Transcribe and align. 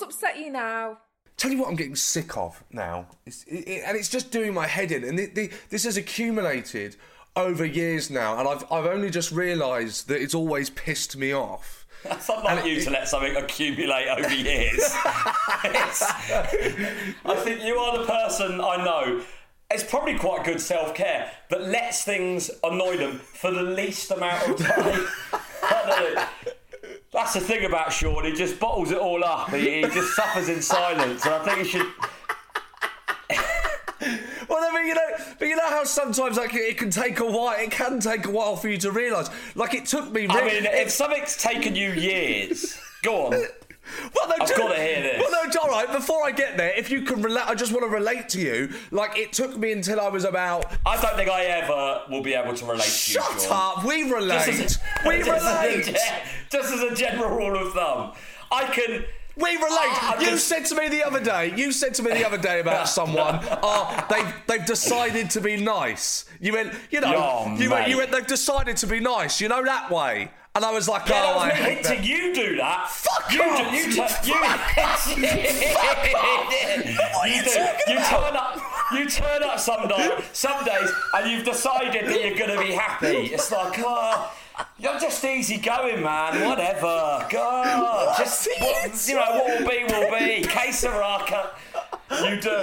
What's 0.00 0.14
upset 0.14 0.38
you 0.38 0.52
now? 0.52 0.98
Tell 1.36 1.50
you 1.50 1.58
what, 1.58 1.68
I'm 1.68 1.74
getting 1.74 1.96
sick 1.96 2.36
of 2.36 2.62
now, 2.70 3.08
it's, 3.26 3.42
it, 3.44 3.66
it- 3.68 3.82
and 3.84 3.96
it's 3.96 4.08
just 4.08 4.30
doing 4.30 4.54
my 4.54 4.68
head 4.68 4.92
in. 4.92 5.02
And 5.02 5.18
the, 5.18 5.26
the, 5.26 5.50
this 5.70 5.82
has 5.82 5.96
accumulated 5.96 6.94
over 7.34 7.64
years 7.64 8.08
now, 8.08 8.38
and 8.38 8.46
I've 8.48 8.64
I've 8.70 8.86
only 8.86 9.10
just 9.10 9.32
realised 9.32 10.06
that 10.06 10.22
it's 10.22 10.36
always 10.36 10.70
pissed 10.70 11.16
me 11.16 11.32
off. 11.32 11.84
It's 12.04 12.28
not 12.28 12.44
like 12.44 12.64
you 12.64 12.76
it- 12.76 12.84
to 12.84 12.90
let 12.90 13.08
something 13.08 13.34
accumulate 13.34 14.06
over 14.08 14.32
years. 14.32 14.78
I 14.94 16.14
think 17.42 17.64
you 17.64 17.74
are 17.76 17.98
the 17.98 18.04
person 18.06 18.60
I 18.60 18.84
know. 18.84 19.20
It's 19.72 19.82
probably 19.82 20.16
quite 20.16 20.44
good 20.44 20.60
self 20.60 20.94
care 20.94 21.28
that 21.50 21.66
lets 21.66 22.04
things 22.04 22.52
annoy 22.62 22.98
them 22.98 23.18
for 23.18 23.50
the 23.50 23.62
least 23.64 24.12
amount 24.12 24.48
of 24.48 24.58
time. 24.64 25.08
Uh, 25.70 26.24
I 27.14 27.16
don't 27.16 27.20
know. 27.20 27.24
That's 27.24 27.34
the 27.34 27.40
thing 27.40 27.64
about 27.64 27.92
Sean. 27.92 28.24
He 28.24 28.32
just 28.32 28.58
bottles 28.58 28.90
it 28.90 28.98
all 28.98 29.24
up. 29.24 29.50
He, 29.50 29.82
he 29.82 29.82
just 29.82 30.14
suffers 30.14 30.48
in 30.48 30.62
silence, 30.62 31.24
and 31.24 31.34
I 31.34 31.44
think 31.44 31.58
he 31.58 31.64
should. 31.64 31.86
Well, 34.48 34.64
I 34.64 34.74
mean, 34.74 34.86
you 34.86 34.94
know, 34.94 35.08
but 35.38 35.48
you 35.48 35.56
know 35.56 35.66
how 35.68 35.84
sometimes 35.84 36.36
like 36.38 36.54
it 36.54 36.78
can 36.78 36.88
take 36.88 37.18
a 37.20 37.26
while. 37.26 37.54
It 37.58 37.70
can 37.70 38.00
take 38.00 38.26
a 38.26 38.30
while 38.30 38.56
for 38.56 38.68
you 38.68 38.78
to 38.78 38.90
realise. 38.92 39.28
Like 39.56 39.74
it 39.74 39.86
took 39.86 40.10
me. 40.10 40.26
I 40.28 40.40
mean, 40.40 40.64
if 40.64 40.90
something's 40.90 41.36
taken 41.36 41.76
you 41.76 41.92
years, 41.92 42.80
go 43.02 43.26
on. 43.26 43.44
Well, 44.14 44.28
no, 44.28 44.34
I've 44.40 44.48
do- 44.48 44.54
gotta 44.56 44.76
hear 44.82 45.02
this. 45.02 45.18
Well, 45.20 45.30
no, 45.30 45.38
all 45.60 45.68
right. 45.68 45.92
Before 45.92 46.24
I 46.26 46.30
get 46.30 46.56
there, 46.56 46.72
if 46.76 46.90
you 46.90 47.02
can 47.02 47.22
relate, 47.22 47.44
I 47.46 47.54
just 47.54 47.72
want 47.72 47.84
to 47.84 47.90
relate 47.90 48.28
to 48.30 48.40
you. 48.40 48.72
Like 48.90 49.16
it 49.18 49.32
took 49.32 49.56
me 49.56 49.72
until 49.72 50.00
I 50.00 50.08
was 50.08 50.24
about. 50.24 50.66
I 50.86 51.00
don't 51.00 51.16
think 51.16 51.30
I 51.30 51.44
ever 51.44 52.02
will 52.10 52.22
be 52.22 52.34
able 52.34 52.54
to 52.54 52.64
relate 52.64 52.82
to 52.82 53.12
you. 53.12 53.20
Shut 53.20 53.48
up. 53.50 53.84
We 53.84 54.10
relate. 54.10 54.46
Just 54.46 54.60
as, 54.60 54.78
we 55.06 55.18
just 55.18 55.30
as 55.30 55.44
a 55.44 55.68
relate. 55.68 55.96
just 56.50 56.72
as 56.74 56.80
a 56.82 56.94
general 56.94 57.36
rule 57.36 57.56
of 57.58 57.72
thumb, 57.72 58.12
I 58.50 58.64
can. 58.66 59.04
We 59.40 59.50
relate. 59.56 60.02
I 60.02 60.16
you 60.20 60.26
just- 60.30 60.48
said 60.48 60.64
to 60.66 60.74
me 60.74 60.88
the 60.88 61.04
other 61.06 61.20
day. 61.20 61.52
You 61.56 61.70
said 61.72 61.94
to 61.94 62.02
me 62.02 62.10
the 62.12 62.26
other 62.26 62.38
day 62.38 62.60
about 62.60 62.88
someone. 62.98 63.38
Oh, 63.62 64.06
they've 64.10 64.34
they've 64.46 64.64
decided 64.66 65.30
to 65.30 65.40
be 65.40 65.56
nice. 65.56 66.24
You 66.40 66.52
went. 66.54 66.74
You 66.90 67.00
know. 67.00 67.14
Oh, 67.16 67.54
you 67.56 67.70
went. 67.70 67.88
You 67.88 67.96
mate. 67.96 68.00
went. 68.00 68.10
They've 68.12 68.26
decided 68.26 68.76
to 68.78 68.86
be 68.86 69.00
nice. 69.00 69.40
You 69.40 69.48
know 69.48 69.64
that 69.64 69.90
way. 69.90 70.30
And 70.54 70.64
I 70.64 70.72
was 70.72 70.88
like, 70.88 71.08
Yeah, 71.08 71.22
oh, 71.24 71.38
that 71.40 71.54
was 71.54 71.58
me 71.58 71.64
hate 71.64 71.86
hinting. 71.86 72.04
You 72.04 72.34
do 72.34 72.56
that. 72.56 72.88
Fuck 72.90 73.32
you 73.32 73.42
off. 73.42 73.70
Do, 73.70 73.76
you, 73.76 73.84
tu- 73.92 74.28
you, 74.28 74.34
What 75.68 77.14
are 77.22 77.28
you 77.28 77.34
you 77.36 77.42
do. 77.44 77.50
talking 77.50 77.92
You 77.92 77.96
about? 77.98 78.24
turn 78.26 78.36
up. 78.36 78.58
You 78.94 79.08
turn 79.08 79.42
up 79.42 79.58
some 79.58 79.86
day, 79.88 80.18
some 80.32 80.64
days, 80.64 80.90
and 81.14 81.30
you've 81.30 81.44
decided 81.44 82.06
that 82.06 82.20
you're 82.24 82.38
going 82.38 82.58
to 82.58 82.64
be 82.64 82.72
happy. 82.72 83.06
It's 83.34 83.52
like, 83.52 83.78
oh, 83.84 84.32
you're 84.78 84.98
just 84.98 85.22
easy 85.24 85.58
going, 85.58 86.02
man. 86.02 86.48
Whatever. 86.48 87.26
God, 87.30 88.16
just 88.18 88.48
what, 88.60 89.08
you 89.08 89.14
know 89.14 89.20
what 89.20 89.60
will 89.60 89.68
be 89.68 89.84
will 89.84 90.18
be. 90.18 90.42
Case 90.48 90.84
of 90.84 90.94
Raka. 90.94 91.50
You 92.22 92.40
do. 92.40 92.62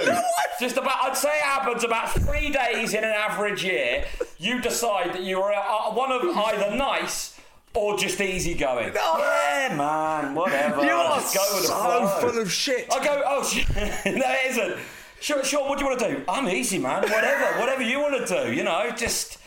Just 0.58 0.76
about, 0.76 1.04
I'd 1.04 1.16
say 1.16 1.28
it 1.28 1.42
happens 1.42 1.84
about 1.84 2.10
three 2.10 2.50
days 2.50 2.94
in 2.94 3.04
an 3.04 3.10
average 3.10 3.62
year. 3.62 4.04
You 4.38 4.60
decide 4.60 5.12
that 5.12 5.22
you 5.22 5.40
are 5.40 5.52
uh, 5.52 5.92
one 5.94 6.10
of 6.10 6.22
either 6.24 6.74
nice 6.74 7.38
or 7.74 7.96
just 7.96 8.20
easygoing. 8.20 8.92
Yeah, 8.94 9.74
man, 9.76 10.34
whatever. 10.34 10.84
You 10.84 10.90
are 10.90 11.20
just 11.20 11.34
go 11.34 11.42
with 11.54 11.62
the 11.62 11.68
so 11.68 11.74
flow. 11.76 12.30
full 12.32 12.42
of 12.42 12.50
shit. 12.52 12.92
I 12.92 13.04
go, 13.04 13.22
oh, 13.26 13.44
sh- 13.44 13.68
no, 13.76 13.86
it 14.04 14.50
isn't. 14.50 14.76
Sure, 15.20 15.42
sure, 15.44 15.68
what 15.68 15.78
do 15.78 15.84
you 15.84 15.90
want 15.90 16.00
to 16.00 16.08
do? 16.16 16.24
I'm 16.28 16.48
easy, 16.48 16.78
man. 16.78 17.02
Whatever, 17.02 17.44
whatever 17.60 17.82
you 17.82 18.00
want 18.00 18.26
to 18.26 18.44
do, 18.44 18.52
you 18.52 18.62
know, 18.64 18.90
just. 18.96 19.38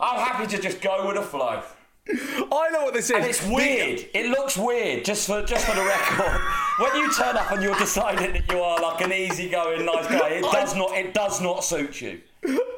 I'm 0.00 0.18
happy 0.18 0.46
to 0.56 0.60
just 0.60 0.80
go 0.80 1.06
with 1.06 1.16
the 1.16 1.22
flow. 1.22 1.62
I 2.06 2.68
know 2.70 2.84
what 2.84 2.92
this 2.92 3.06
is. 3.06 3.12
And 3.12 3.24
it's 3.24 3.46
weird. 3.46 4.06
It 4.12 4.26
looks 4.28 4.58
weird, 4.58 5.04
just 5.04 5.26
for 5.26 5.42
just 5.42 5.66
for 5.66 5.74
the 5.74 5.82
record. 5.82 6.40
when 6.78 6.96
you 6.96 7.12
turn 7.14 7.36
up 7.36 7.50
and 7.50 7.62
you're 7.62 7.78
deciding 7.78 8.32
that 8.34 8.52
you 8.52 8.60
are 8.60 8.80
like 8.80 9.00
an 9.00 9.12
easygoing, 9.12 9.86
nice 9.86 10.06
guy, 10.08 10.28
it 10.30 10.42
does 10.42 10.76
not. 10.76 10.92
It 10.92 11.14
does 11.14 11.40
not 11.40 11.64
suit 11.64 12.02
you. 12.02 12.20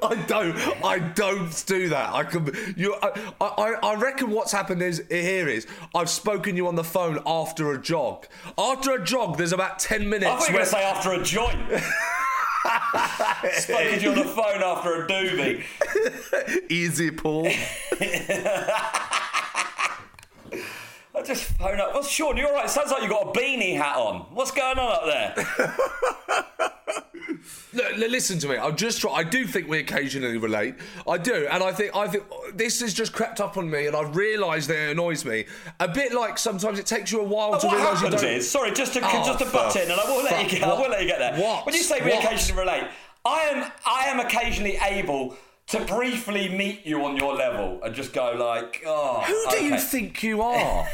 I 0.03 0.15
don't. 0.29 0.57
I 0.85 1.01
don't 1.01 1.65
do 1.67 1.89
that. 1.89 2.15
I 2.15 2.23
can. 2.23 2.55
You. 2.77 2.95
I, 3.03 3.33
I. 3.41 3.75
I 3.83 3.95
reckon 3.97 4.31
what's 4.31 4.53
happened 4.53 4.81
is 4.81 5.03
here 5.11 5.49
is 5.49 5.67
I've 5.93 6.11
spoken 6.11 6.53
to 6.53 6.57
you 6.57 6.69
on 6.69 6.77
the 6.77 6.85
phone 6.85 7.21
after 7.27 7.73
a 7.73 7.83
jog. 7.83 8.27
After 8.57 8.93
a 8.93 9.05
jog, 9.05 9.39
there's 9.39 9.53
about 9.53 9.81
ten 9.81 10.09
minutes. 10.09 10.31
I 10.31 10.39
thought 10.39 10.49
you 10.49 10.55
were 10.55 10.59
going 10.59 10.67
to 10.67 10.71
say 10.71 10.85
after 10.85 11.13
a 11.13 11.23
joint. 11.25 11.83
Spoken 13.53 13.99
to 13.99 14.01
you 14.01 14.11
on 14.11 14.17
the 14.19 14.25
phone 14.25 14.63
after 14.63 15.05
a 15.05 15.09
doobie. 15.09 15.63
Easy, 16.71 17.11
Paul. 17.11 17.47
I 21.17 21.23
just 21.25 21.45
phone 21.45 21.81
up. 21.81 21.95
Well, 21.95 22.03
Sean, 22.03 22.37
you're 22.37 22.49
all 22.49 22.55
right. 22.55 22.69
Sounds 22.69 22.91
like 22.91 23.01
you've 23.03 23.11
got 23.11 23.35
a 23.35 23.39
beanie 23.39 23.77
hat 23.77 23.97
on. 23.97 24.21
What's 24.35 24.51
going 24.51 24.79
on 24.79 24.93
up 24.93 25.07
there? 25.07 25.35
Look, 27.73 27.97
listen 27.97 28.39
to 28.41 28.49
me. 28.49 28.57
I'm 28.57 28.77
just 28.77 29.01
try. 29.01 29.13
I 29.13 29.23
do 29.23 29.47
think 29.47 29.69
we 29.69 29.79
occasionally 29.79 30.39
relate. 30.39 30.75
I 31.09 31.19
do, 31.19 31.47
and 31.51 31.63
I 31.63 31.73
think 31.73 31.95
I 31.95 32.09
think 32.09 32.25
this 32.57 32.81
has 32.81 32.93
just 32.95 33.13
crept 33.13 33.41
up 33.41 33.57
on 33.57 33.71
me, 33.71 33.87
and 33.87 33.97
I've 33.97 34.17
realised 34.17 34.69
that 34.71 34.77
it 34.89 34.91
annoys 34.93 35.25
me. 35.25 35.45
A 35.81 35.89
bit 35.89 36.13
like 36.13 36.39
sometimes 36.39 36.79
it 36.79 36.87
takes 36.87 37.13
you 37.13 37.21
a 37.21 37.25
while 37.25 37.59
to 37.59 37.67
what 37.67 37.77
realise 37.77 38.01
you 38.01 38.07
happens 38.09 38.23
is, 38.23 38.51
sorry, 38.51 38.73
just 38.73 38.93
to 38.95 39.01
Oh, 39.03 39.23
just 39.27 39.39
to 39.41 39.45
butt 39.47 39.77
in, 39.77 39.91
and 39.91 40.01
I 40.01 40.05
won't 40.11 40.25
let 40.25 40.43
you 40.45 40.51
get, 40.59 40.63
I 40.63 40.69
will 40.73 40.79
what? 40.81 40.91
let 40.91 41.03
you 41.03 41.09
get 41.09 41.19
there. 41.19 41.37
What? 41.41 41.67
When 41.67 41.75
you 41.75 41.83
say 41.83 42.01
we 42.05 42.11
What? 42.11 42.25
occasionally 42.25 42.61
relate, 42.61 42.85
I 43.25 43.41
am 43.53 43.73
I 43.87 44.05
am 44.07 44.21
occasionally 44.21 44.79
able 44.83 45.37
to 45.69 45.81
briefly 45.81 46.49
meet 46.49 46.87
you 46.87 47.05
on 47.05 47.17
your 47.17 47.35
level 47.35 47.81
and 47.83 47.93
just 47.95 48.13
go 48.13 48.33
like, 48.39 48.83
oh, 48.87 49.23
Who 49.27 49.57
do 49.57 49.65
you 49.65 49.79
think 49.79 50.23
you 50.23 50.41
are? 50.43 50.87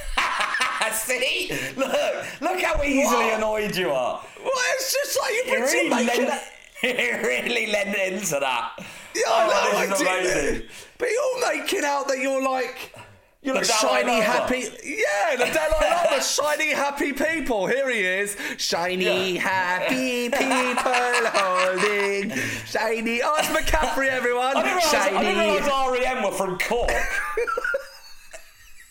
See, 0.93 1.51
look, 1.77 1.93
look 2.41 2.61
how 2.61 2.83
easily 2.83 3.05
What? 3.05 3.35
annoyed 3.35 3.77
you 3.77 3.91
are. 3.91 4.21
well, 4.43 4.53
it's 4.75 4.93
just 4.93 5.19
like 5.21 5.33
You 5.33 5.43
you're 5.53 5.63
really 5.63 6.05
lend, 6.05 6.41
you 6.83 7.27
really 7.29 7.67
lend 7.69 7.95
into 7.95 8.39
that. 8.41 8.73
Yeah, 9.15 9.23
oh, 9.27 9.73
I 9.75 9.87
know, 9.87 9.91
this 9.91 10.01
is 10.01 10.07
I. 10.07 10.63
But 10.99 11.09
you're 11.11 11.59
making 11.59 11.85
out 11.85 12.09
that 12.09 12.19
you're 12.19 12.43
like 12.43 12.95
you're 13.43 13.59
The 13.59 13.65
shiny, 13.65 14.21
happy. 14.21 14.69
Yeah, 14.85 15.37
the 15.37 15.47
Dalai 15.47 15.91
Lama, 15.91 16.23
shiny, 16.23 16.71
happy 16.71 17.13
people. 17.13 17.67
Here 17.67 17.91
he 17.91 18.01
is, 18.01 18.37
shiny, 18.57 19.37
happy 19.37 20.31
people 20.31 20.93
holding 20.93 22.31
Shiny. 22.67 23.21
Oh, 23.21 23.35
it's 23.39 23.49
McCaffrey, 23.49 24.09
everyone. 24.09 24.57
I 24.57 24.63
didn't 24.63 24.77
realise, 24.77 24.95
I 24.95 25.23
didn't 25.23 25.39
realise 25.41 26.05
REM 26.05 26.23
were 26.23 26.31
from 26.31 26.57
Cork. 26.59 26.91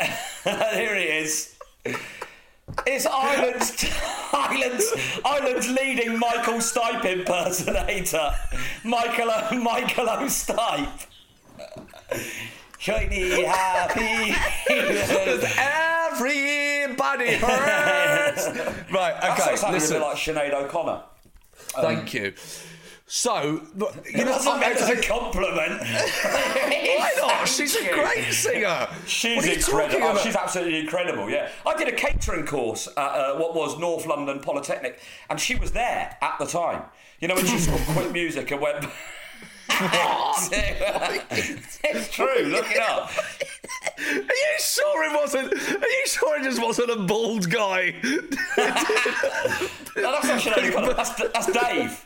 Here 0.74 0.96
he 0.96 1.04
is. 1.04 1.56
It's 2.86 3.06
Ireland's, 3.06 3.86
Ireland's, 4.34 4.94
Ireland's 5.24 5.70
leading 5.70 6.18
Michael 6.20 6.56
Stipe 6.56 7.06
impersonator, 7.06 8.34
Michael 8.84 9.30
O- 9.32 9.60
Michael 9.60 10.10
O. 10.10 10.26
Stipe. 10.26 11.06
Shiny 12.80 13.44
happy. 13.46 14.36
Everybody 15.60 17.34
hurts. 17.36 18.48
right, 18.92 19.16
That's 19.22 19.42
okay, 19.42 19.52
happening 19.52 19.72
listen. 19.74 19.98
a 19.98 20.00
bit 20.00 20.06
like 20.06 20.18
Sinead 20.18 20.54
O'Connor. 20.54 21.04
Thank 21.54 22.00
um, 22.00 22.08
you. 22.12 22.34
So, 23.14 23.62
you 24.10 24.24
know, 24.24 24.42
not 24.42 24.62
meant 24.62 24.78
as 24.78 24.88
a 24.88 24.96
compliment. 24.96 25.82
why 25.82 27.12
not? 27.18 27.46
She's 27.46 27.76
a 27.76 27.92
great 27.92 28.32
singer. 28.32 28.88
She's 29.06 29.36
what 29.36 29.44
are 29.44 29.48
you 29.50 29.56
incredible. 29.56 30.08
Oh, 30.08 30.18
she's 30.18 30.34
absolutely 30.38 30.80
incredible. 30.80 31.30
Yeah, 31.30 31.50
I 31.66 31.76
did 31.76 31.90
a 31.90 31.92
catering 31.92 32.46
course 32.46 32.88
at 32.88 32.98
uh, 32.98 33.36
what 33.36 33.54
was 33.54 33.78
North 33.78 34.06
London 34.06 34.40
Polytechnic, 34.40 35.02
and 35.30 35.42
she 35.42 35.56
was 35.56 35.74
there 35.74 36.16
at 36.22 36.40
the 36.40 36.46
time. 36.46 36.84
You 37.20 37.28
know 37.28 37.36
when 37.36 37.46
she 37.46 37.60
sort 37.60 37.82
of 37.82 37.88
quit 37.88 38.12
music 38.14 38.50
and 38.50 38.62
went. 38.62 38.86
it's 41.84 42.10
true. 42.12 42.44
Look 42.46 42.72
it 42.72 42.80
up. 42.80 43.12
Are 44.02 44.14
you 44.16 44.58
sure 44.60 45.04
it 45.04 45.14
wasn't? 45.16 45.54
Are 45.54 45.90
you 45.90 46.08
sure 46.08 46.40
it 46.40 46.44
just 46.44 46.62
wasn't 46.62 46.90
a 46.92 46.98
bald 46.98 47.50
guy? 47.50 47.96
No, 49.94 50.10
that's 50.14 50.26
not 50.26 50.40
Sinead 50.40 50.70
O'Connor. 50.70 50.94
That's, 50.94 51.12
that's 51.16 51.52
Dave. 51.52 52.06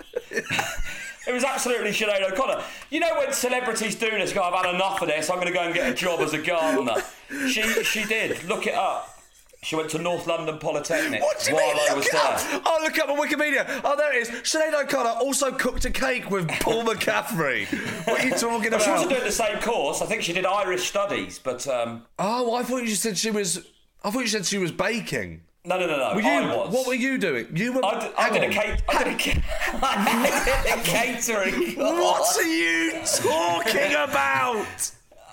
It 1.28 1.32
was 1.34 1.44
absolutely 1.44 1.92
Sinead 1.92 2.32
O'Connor. 2.32 2.64
You 2.90 3.00
know 3.00 3.16
when 3.18 3.32
celebrities 3.32 3.96
do 3.96 4.10
this, 4.10 4.34
go, 4.34 4.42
I've 4.42 4.66
had 4.66 4.74
enough 4.74 5.02
of 5.02 5.08
this, 5.08 5.30
I'm 5.30 5.36
going 5.36 5.48
to 5.48 5.54
go 5.54 5.62
and 5.62 5.74
get 5.74 5.92
a 5.92 5.94
job 5.94 6.20
as 6.22 6.34
a 6.34 6.42
gardener. 6.42 6.96
She 7.48 7.62
she 7.84 8.04
did. 8.06 8.44
Look 8.46 8.66
it 8.68 8.74
up. 8.74 9.15
She 9.66 9.76
went 9.76 9.90
to 9.90 9.98
North 9.98 10.28
London 10.28 10.60
Polytechnic 10.60 11.22
What 11.24 11.40
do 11.44 11.50
you 11.50 11.56
while? 11.56 11.76
I 11.90 11.94
was 11.96 12.08
there. 12.10 12.62
Oh, 12.68 12.80
look 12.84 13.00
up 13.00 13.10
on 13.10 13.18
Wikipedia. 13.18 13.82
Oh, 13.84 13.96
there 13.98 14.14
it 14.16 14.22
is. 14.22 14.30
Sinead 14.30 14.74
O'Connor 14.80 15.20
also 15.20 15.52
cooked 15.52 15.86
a 15.86 15.90
cake 15.90 16.30
with 16.30 16.48
Paul 16.60 16.84
McCaffrey. 16.86 17.66
What 18.08 18.22
are 18.22 18.28
you 18.28 18.36
talking 18.36 18.68
about? 18.68 18.84
She 18.84 18.92
wasn't 18.92 19.10
doing 19.10 19.24
the 19.24 19.32
same 19.32 19.60
course. 19.62 20.04
I 20.04 20.06
think 20.06 20.22
she 20.22 20.34
did 20.34 20.46
Irish 20.46 20.88
studies, 20.88 21.40
but 21.40 21.68
um, 21.68 22.04
Oh, 22.20 22.54
I 22.54 22.62
thought 22.62 22.84
you 22.84 22.94
said 22.94 23.18
she 23.18 23.32
was. 23.32 23.66
I 24.04 24.12
thought 24.12 24.20
you 24.20 24.28
said 24.28 24.46
she 24.46 24.60
was 24.60 24.72
baking. 24.72 25.42
no, 25.66 25.80
no, 25.80 25.88
no, 25.88 25.98
no. 25.98 26.14
Were 26.14 26.22
you? 26.22 26.30
I 26.30 26.56
was. 26.56 26.72
What 26.72 26.86
were 26.86 26.94
you 26.94 27.18
doing? 27.18 27.48
You 27.56 27.74
were. 27.74 27.84
I 27.84 28.00
did, 28.00 28.12
I 28.20 28.30
did 28.30 28.44
a 28.44 28.50
cake. 28.54 28.82
I 28.88 29.04
did 29.04 29.14
a, 29.14 29.18
ca- 29.18 29.42
I 29.82 30.64
did 30.64 30.80
a 30.80 30.84
catering. 30.84 31.76
What 31.80 32.38
are 32.38 32.44
you 32.44 32.92
talking 33.04 33.94
about? 33.96 34.92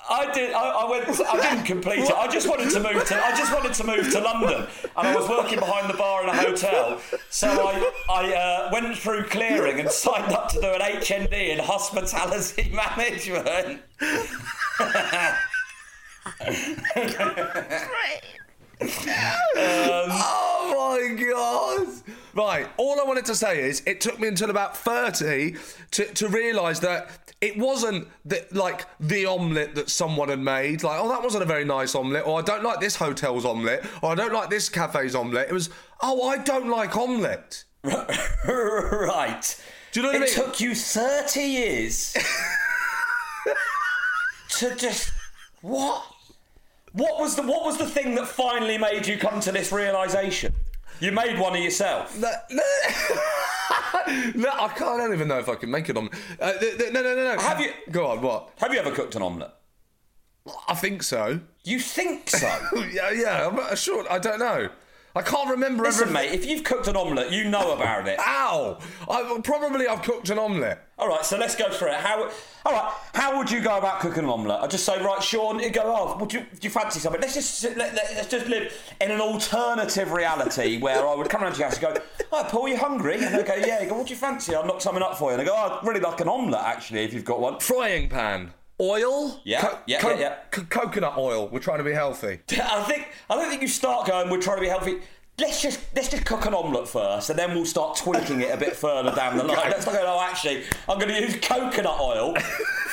I 0.09 0.33
did. 0.33 0.53
I, 0.53 0.69
I 0.69 0.91
went. 0.91 1.05
I 1.21 1.41
didn't 1.41 1.65
complete 1.75 2.01
it. 2.01 2.13
I 2.13 2.27
just 2.27 2.49
wanted 2.49 2.71
to 2.71 2.81
move 2.81 3.05
to. 3.05 3.25
I 3.25 3.37
just 3.37 3.53
wanted 3.53 3.75
to 3.75 3.85
move 3.85 4.11
to 4.13 4.21
London, 4.21 4.67
and 4.97 5.09
I 5.09 5.15
was 5.15 5.29
working 5.29 5.59
behind 5.59 5.89
the 5.89 5.97
bar 5.97 6.23
in 6.23 6.29
a 6.29 6.37
hotel. 6.37 7.01
So 7.31 7.49
I 7.49 7.91
I 8.11 8.35
uh, 8.35 8.71
went 8.73 8.97
through 8.99 9.25
clearing 9.25 9.81
and 9.81 9.91
signed 9.91 10.33
up 10.33 10.49
to 10.51 10.61
do 10.61 10.67
an 10.67 10.81
HND 10.81 11.33
in 11.33 11.59
hospitality 11.59 12.73
management. 12.97 13.83
Oh 19.55 20.42
my 20.93 21.15
god! 21.15 21.89
Right, 22.35 22.69
all 22.77 23.01
I 23.01 23.05
wanted 23.05 23.25
to 23.27 23.35
say 23.35 23.69
is 23.69 23.83
it 23.87 24.01
took 24.01 24.19
me 24.19 24.29
until 24.29 24.51
about 24.51 24.77
30 24.77 25.57
to, 25.93 26.05
to 26.07 26.29
realise 26.29 26.79
that 26.81 27.35
it 27.41 27.59
wasn't 27.59 28.09
the, 28.25 28.47
like 28.53 28.87
the 29.01 29.27
omelette 29.27 29.75
that 29.75 29.91
someone 29.91 30.29
had 30.29 30.39
made. 30.39 30.83
Like, 30.83 30.99
oh, 31.01 31.09
that 31.09 31.23
wasn't 31.23 31.43
a 31.43 31.47
very 31.47 31.65
nice 31.65 31.95
omelette, 31.95 32.27
or 32.27 32.39
I 32.39 32.43
don't 32.43 32.63
like 32.63 32.81
this 32.81 32.97
hotel's 32.97 33.45
omelette, 33.45 33.85
or 34.03 34.13
I 34.13 34.15
don't 34.15 34.33
like 34.33 34.49
this 34.49 34.69
cafe's 34.69 35.15
omelette. 35.15 35.49
It 35.49 35.53
was, 35.53 35.71
oh, 36.01 36.29
I 36.29 36.39
don't 36.39 36.69
like 36.69 36.97
omelette. 36.97 37.65
right. 37.85 39.63
Do 39.93 40.01
you 40.01 40.07
know 40.07 40.13
what 40.13 40.23
it 40.23 40.37
I 40.37 40.41
mean? 40.41 40.47
took 40.47 40.61
you 40.61 40.75
30 40.75 41.41
years 41.41 42.13
to 44.51 44.75
just 44.77 45.13
what? 45.61 46.05
What 46.93 47.19
was 47.21 47.37
the 47.37 47.43
what 47.43 47.65
was 47.65 47.79
the 47.79 47.87
thing 47.87 48.15
that 48.17 48.29
finally 48.29 48.77
made 48.79 49.07
you 49.07 49.17
come 49.17 49.41
to 49.41 49.53
this 49.53 49.73
realization? 49.73 50.55
You 51.03 51.11
made 51.11 51.37
one 51.37 51.57
of 51.57 51.61
yourself. 51.61 52.17
No, 52.17 52.31
no, 52.51 52.63
no, 54.37 54.51
I 54.51 54.69
can't. 54.69 54.83
I 54.83 54.97
don't 54.99 55.13
even 55.13 55.27
know 55.27 55.41
if 55.41 55.49
I 55.49 55.57
can 55.57 55.69
make 55.69 55.89
it 55.89 55.97
on. 55.97 56.09
Uh, 56.41 56.53
th- 56.53 56.79
th- 56.79 56.93
no, 56.93 57.03
no, 57.03 57.17
no, 57.17 57.35
no. 57.35 57.41
Have 57.43 57.61
you- 57.61 57.73
Go 57.91 58.07
on. 58.07 58.23
What? 58.23 58.51
Have 58.59 58.73
you 58.73 58.79
ever 58.79 58.93
cooked 58.93 59.17
an 59.17 59.23
omelette? 59.23 59.51
I 60.69 60.75
think 60.75 61.03
so. 61.03 61.41
You 61.65 61.81
think 61.81 62.31
so? 62.31 62.47
yeah, 62.93 63.11
yeah. 63.11 63.49
I'm 63.49 63.57
not 63.57 63.77
sure. 63.79 64.07
I 64.09 64.21
don't 64.21 64.39
know. 64.39 64.69
I 65.15 65.21
can't 65.23 65.51
remember 65.51 65.83
Listen, 65.83 66.09
everything. 66.09 66.31
mate, 66.31 66.39
if 66.39 66.47
you've 66.47 66.65
cooked 66.65 66.89
an 66.89 66.97
omelette, 66.97 67.31
you 67.31 67.45
know 67.45 67.73
about 67.73 68.09
it. 68.09 68.19
Ow! 68.19 68.79
I, 69.11 69.41
probably 69.45 69.87
I've 69.87 70.03
cooked 70.03 70.31
an 70.31 70.39
omelette. 70.39 70.89
All 70.99 71.09
right, 71.09 71.25
so 71.25 71.37
let's 71.37 71.55
go 71.55 71.71
through 71.71 71.89
it. 71.89 71.97
How, 71.97 72.31
all 72.65 72.73
right, 72.73 72.93
how 73.13 73.37
would 73.37 73.51
you 73.51 73.61
go 73.61 73.77
about 73.77 74.01
cooking 74.01 74.25
an 74.25 74.31
omelette? 74.31 74.63
I 74.63 74.67
just 74.69 74.87
say, 74.87 75.03
right, 75.03 75.23
Sean, 75.23 75.59
you 75.59 75.69
go. 75.71 75.83
Oh, 75.85 76.17
would 76.19 76.33
you, 76.33 76.41
do 76.41 76.47
you 76.63 76.71
fancy 76.71 77.01
something? 77.01 77.21
Let's 77.21 77.35
just 77.35 77.65
let, 77.77 77.95
let, 77.95 78.11
us 78.11 78.29
just 78.29 78.47
live 78.47 78.73
in 79.01 79.11
an 79.11 79.21
alternative 79.21 80.13
reality 80.13 80.79
where 80.81 81.07
I 81.07 81.15
would 81.15 81.29
come 81.29 81.43
around 81.43 81.55
to 81.55 81.59
your 81.59 81.69
house 81.69 81.79
and 81.83 81.95
go, 81.95 82.03
"Oh, 82.33 82.47
Paul, 82.49 82.69
you 82.69 82.77
hungry?" 82.77 83.17
And 83.17 83.35
I 83.35 83.43
go, 83.43 83.55
"Yeah." 83.55 83.83
You 83.83 83.91
go, 83.91 83.99
"What 83.99 84.07
do 84.07 84.15
you 84.15 84.19
fancy?" 84.19 84.55
I'll 84.55 84.65
knock 84.65 84.81
something 84.81 85.03
up 85.03 85.19
for 85.19 85.31
you. 85.33 85.39
And 85.39 85.43
I 85.43 85.45
go, 85.45 85.55
"Oh, 85.55 85.79
I'd 85.79 85.87
really 85.87 86.01
like 86.01 86.21
an 86.21 86.29
omelette, 86.29 86.65
actually, 86.65 87.01
if 87.01 87.13
you've 87.13 87.25
got 87.25 87.41
one." 87.41 87.59
Frying 87.59 88.09
pan. 88.09 88.53
Oil? 88.83 89.41
Yeah, 89.45 89.79
yeah, 89.87 90.01
yeah, 90.03 90.19
yeah. 90.19 90.37
co- 90.51 90.65
coconut 90.65 91.17
oil. 91.17 91.49
We're 91.49 91.61
trying 91.61 91.79
to 91.79 91.85
be 91.85 91.93
healthy. 91.93 92.41
I 92.61 92.83
think 92.83 93.07
I 93.31 93.37
don't 93.37 93.49
think 93.49 93.63
you 93.63 93.69
start 93.69 94.09
going. 94.09 94.29
We're 94.29 94.43
trying 94.43 94.57
to 94.57 94.63
be 94.63 94.69
healthy. 94.69 94.97
Let's 95.39 95.63
just 95.63 95.81
let's 95.95 96.09
just 96.09 96.27
cook 96.27 96.45
an 96.47 96.53
omelette 96.55 96.89
first, 96.89 97.31
and 97.31 97.39
then 97.39 97.55
we'll 97.55 97.65
start 97.65 97.97
tweaking 97.97 98.41
it 98.43 98.53
a 98.53 98.57
bit 98.57 98.75
further 98.77 99.15
down 99.15 99.39
the 99.39 99.45
line. 99.53 99.71
Let's 99.71 99.87
not 99.87 99.95
go. 99.95 100.03
Oh, 100.05 100.21
actually, 100.21 100.65
I'm 100.89 100.99
going 100.99 101.15
to 101.15 101.21
use 101.21 101.37
coconut 101.41 101.99
oil. 102.01 102.35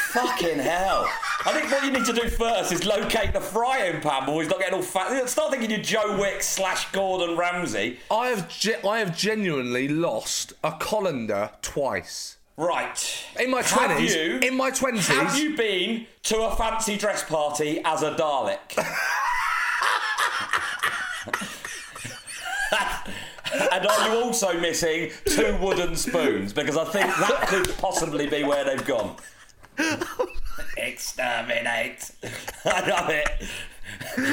Fucking 0.10 0.58
hell! 0.58 1.08
I 1.46 1.52
think 1.54 1.70
what 1.72 1.84
you 1.84 1.92
need 1.92 2.06
to 2.06 2.14
do 2.14 2.28
first 2.30 2.72
is 2.72 2.84
locate 2.86 3.32
the 3.34 3.42
frying 3.42 4.02
pan, 4.02 4.26
boys. 4.26 4.48
Not 4.48 4.60
getting 4.60 4.74
all 4.76 4.82
fat. 4.82 5.28
Start 5.30 5.52
thinking 5.52 5.70
you're 5.70 5.82
Joe 5.82 6.18
Wicks 6.20 6.48
slash 6.48 6.90
Gordon 6.92 7.38
Ramsay. 7.38 8.00
I 8.10 8.28
have 8.30 8.48
ge- 8.50 8.84
I 8.86 9.00
have 9.00 9.16
genuinely 9.16 9.88
lost 9.88 10.54
a 10.64 10.72
colander 10.80 11.52
twice. 11.62 12.38
Right. 12.60 13.26
In 13.40 13.50
my 13.52 13.62
20s 13.62 14.44
in 14.44 14.58
my 14.58 14.70
20s 14.70 15.08
Have 15.08 15.38
you 15.38 15.56
been 15.56 16.06
to 16.24 16.42
a 16.42 16.54
fancy 16.58 16.98
dress 16.98 17.24
party 17.24 17.82
as 17.86 18.04
a 18.04 18.12
Dalek? 18.16 18.60
and 23.72 23.88
are 23.88 24.10
you 24.10 24.22
also 24.22 24.60
missing 24.60 25.12
two 25.24 25.58
wooden 25.62 25.96
spoons? 25.96 26.52
Because 26.52 26.76
I 26.76 26.84
think 26.84 27.06
that 27.06 27.48
could 27.48 27.78
possibly 27.78 28.28
be 28.28 28.44
where 28.44 28.66
they've 28.66 28.86
gone. 28.86 29.16
Exterminate. 30.76 32.12
I 32.66 32.90
love 32.90 33.10
it. 33.10 33.48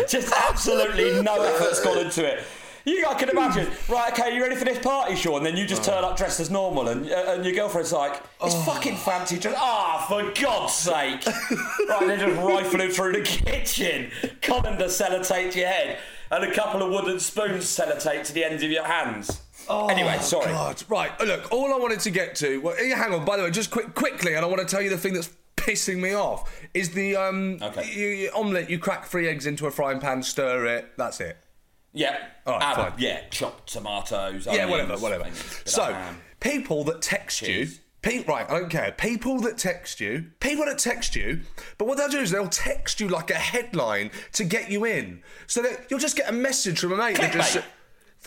Just 0.08 0.32
absolutely 0.32 1.22
no 1.22 1.42
effort's 1.42 1.80
gone 1.80 1.98
into 1.98 2.26
it. 2.26 2.42
You, 2.86 3.04
I 3.06 3.14
can 3.14 3.28
imagine. 3.28 3.66
Right, 3.88 4.12
okay, 4.12 4.34
you 4.34 4.42
ready 4.42 4.54
for 4.56 4.64
this 4.64 4.78
party, 4.78 5.14
Sean? 5.16 5.42
Then 5.42 5.56
you 5.56 5.66
just 5.66 5.82
turn 5.84 6.02
up 6.04 6.16
dressed 6.16 6.40
as 6.40 6.50
normal, 6.50 6.88
and 6.88 7.10
uh, 7.10 7.34
and 7.34 7.44
your 7.44 7.54
girlfriend's 7.54 7.92
like, 7.92 8.22
"It's 8.42 8.54
fucking 8.64 8.96
fancy 8.96 9.38
dress." 9.38 9.54
Ah, 9.58 10.04
for 10.08 10.22
God's 10.40 10.72
sake! 10.72 11.24
right, 11.88 12.00
they're 12.06 12.16
just 12.16 12.40
rifling 12.40 12.90
through 12.90 13.12
the 13.12 13.22
kitchen. 13.22 14.10
Colander 14.42 14.84
sellotape 14.86 15.52
to 15.52 15.58
your 15.58 15.68
head, 15.68 15.98
and 16.30 16.44
a 16.44 16.54
couple 16.54 16.82
of 16.82 16.90
wooden 16.92 17.18
spoons 17.20 17.64
sellotape 17.64 18.24
to 18.24 18.32
the 18.32 18.44
ends 18.44 18.62
of 18.62 18.70
your 18.70 18.84
hands. 18.84 19.40
Oh, 19.68 19.86
anyway, 19.88 20.18
sorry. 20.20 20.46
God, 20.46 20.82
right. 20.88 21.10
uh, 21.20 21.24
Look, 21.24 21.50
all 21.52 21.74
I 21.74 21.78
wanted 21.78 22.00
to 22.00 22.10
get 22.10 22.36
to. 22.36 22.60
Well, 22.60 22.76
eh, 22.78 22.94
hang 22.94 23.12
on. 23.12 23.24
By 23.24 23.36
the 23.36 23.42
way, 23.42 23.50
just 23.50 23.70
quick, 23.72 23.94
quickly, 23.96 24.34
and 24.34 24.44
I 24.44 24.48
want 24.48 24.60
to 24.60 24.66
tell 24.66 24.80
you 24.82 24.90
the 24.90 24.98
thing 24.98 25.14
that's 25.14 25.30
pissing 25.56 25.96
me 25.98 26.14
off 26.14 26.48
is 26.74 26.90
the 26.90 27.16
um 27.16 27.58
Okay. 27.60 27.90
you, 27.92 28.06
you, 28.08 28.30
omelette. 28.34 28.70
You 28.70 28.78
crack 28.78 29.06
three 29.06 29.28
eggs 29.28 29.44
into 29.46 29.66
a 29.66 29.70
frying 29.72 29.98
pan, 29.98 30.22
stir 30.22 30.66
it. 30.66 30.92
That's 30.96 31.20
it. 31.20 31.36
Yeah. 31.96 32.18
All 32.46 32.54
right, 32.58 32.62
add- 32.62 32.76
fine. 32.76 32.92
Yeah, 32.98 33.20
chopped 33.30 33.72
tomatoes. 33.72 34.46
yeah, 34.46 34.66
whatever, 34.66 34.96
whatever. 34.98 35.24
things, 35.24 35.38
bit 35.42 35.62
of 35.66 35.68
So, 35.68 35.96
people 36.40 36.84
that 36.84 37.00
text 37.02 37.42
you. 37.42 37.68
Pe- 38.02 38.22
right, 38.24 38.48
I 38.48 38.60
don't 38.60 38.68
care. 38.68 38.92
People 38.92 39.40
that 39.40 39.58
text 39.58 39.98
you, 39.98 40.26
people 40.38 40.66
that 40.66 40.78
text 40.78 41.16
you, 41.16 41.40
but 41.78 41.88
what 41.88 41.96
they'll 41.98 42.08
do 42.08 42.20
is 42.20 42.30
they'll 42.30 42.46
text 42.48 43.00
you 43.00 43.08
like 43.08 43.30
a 43.30 43.34
headline 43.34 44.10
to 44.34 44.44
get 44.44 44.70
you 44.70 44.84
in. 44.84 45.22
So 45.48 45.62
that 45.62 45.86
you'll 45.90 45.98
just 45.98 46.16
get 46.16 46.28
a 46.28 46.32
message 46.32 46.78
from 46.78 46.92
a 46.92 46.96
mate 46.96 47.16
that 47.16 47.32
just. 47.32 47.58